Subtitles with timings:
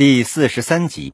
[0.00, 1.12] 第四十三集，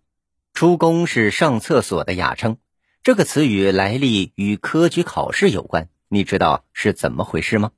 [0.55, 2.57] 出宫是上厕所的雅称。
[3.03, 7.73] 这个词语来历与科举考试有关，你知道是怎么回事吗？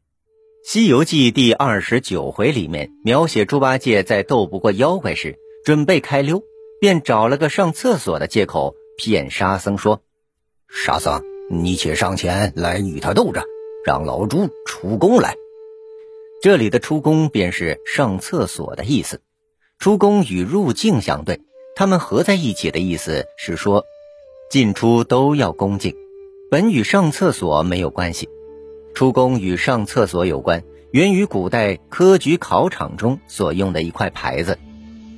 [0.70, 6.42] 《西游记》第二十九回里面描写猪八戒在斗不过妖怪时，准备开溜，
[6.78, 10.02] 便找了个上厕所的借口骗沙僧说
[10.68, 13.42] ：“沙僧，你且上前来与他斗着，
[13.82, 15.34] 让老猪出宫来。”
[16.42, 19.22] 这里的出宫便是上厕所的意思。
[19.78, 21.40] 出宫与入境相对，
[21.76, 23.84] 他们合在一起的意思是说。
[24.50, 25.94] 进出都要恭敬，
[26.50, 28.28] 本与上厕所没有关系。
[28.94, 34.58] 出宫与上厕所有关，源于古代科举考场中所用的一块牌子。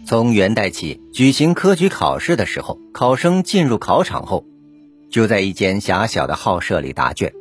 [0.04, 4.45] 从元代起，举行科举考试的时候，考生进入考场后，
[5.09, 7.32] 就在一间狭小的号舍里答卷，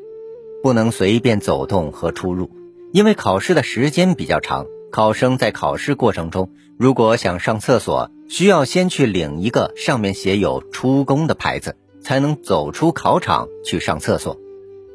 [0.62, 2.50] 不能随便走动和出入。
[2.94, 11.76] 因为考试的时间比较长，考生在考试过程中，如果想上厕所，需要先去领一个上面写有“出宫”的牌子。
[12.02, 14.40] 才能走出考场去上厕所，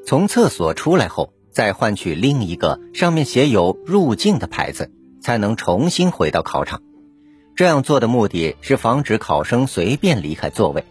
[0.06, 6.80] 从厕所出来后，再换取另一个上面写有“入境”的牌子，才能重新回到考场。
[7.54, 10.82] 这样做的目的是防止考生随便离开座位。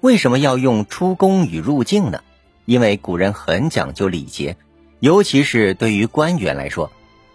[0.00, 2.20] 为什么要用“出宫”与“入境”呢？
[2.64, 4.56] 因为古人很讲究礼节，
[4.98, 6.90] 尤其是对于官员来说，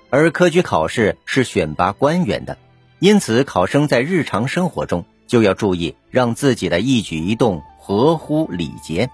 [0.09, 2.57] 而科举考试是选拔官员的，
[2.99, 7.61] 因此考生在日常生活中就要注意，让自己的一举一动。
[7.81, 9.09] 合乎礼节，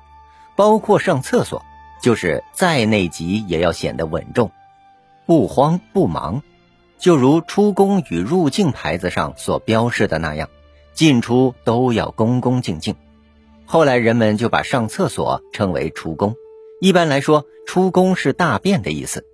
[0.57, 1.63] 包括上厕所，
[2.01, 4.51] 就是再内急也要显得稳重，
[5.25, 6.43] 不慌不忙，
[6.99, 10.49] 就如出宫与入境牌子上所标示的那样，
[10.93, 12.95] 进出都要恭恭敬敬。
[13.65, 16.35] 后来人们就把上厕所称为出宫。
[16.81, 19.25] 一般来说，出宫是大便的意思，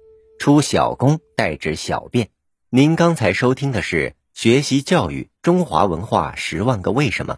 [0.42, 2.32] 出小宫代指小便。
[2.72, 7.36] 您刚才收听的是《学习教育中华文化十万个为什么》。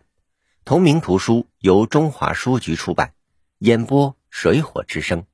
[0.63, 3.13] 同名图书由中华书局出版，
[3.57, 5.25] 演播水火之声。